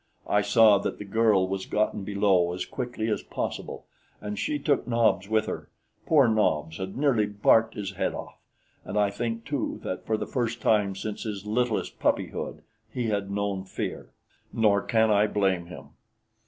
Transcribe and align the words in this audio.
I 0.25 0.41
saw 0.41 0.79
that 0.79 0.97
the 0.97 1.05
girl 1.05 1.47
was 1.47 1.67
gotten 1.67 2.03
below 2.03 2.53
as 2.53 2.65
quickly 2.65 3.07
as 3.07 3.21
possible, 3.21 3.85
and 4.19 4.39
she 4.39 4.57
took 4.57 4.87
Nobs 4.87 5.29
with 5.29 5.45
her 5.45 5.69
poor 6.07 6.27
Nobs 6.27 6.77
had 6.77 6.97
nearly 6.97 7.27
barked 7.27 7.75
his 7.75 7.91
head 7.91 8.15
off; 8.15 8.39
and 8.83 8.97
I 8.97 9.11
think, 9.11 9.45
too, 9.45 9.79
that 9.83 10.03
for 10.07 10.17
the 10.17 10.25
first 10.25 10.59
time 10.59 10.95
since 10.95 11.21
his 11.21 11.45
littlest 11.45 11.99
puppyhood 11.99 12.63
he 12.91 13.09
had 13.09 13.29
known 13.29 13.63
fear; 13.63 14.09
nor 14.51 14.81
can 14.81 15.11
I 15.11 15.27
blame 15.27 15.67
him. 15.67 15.89